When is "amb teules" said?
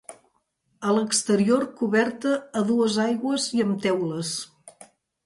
3.67-4.33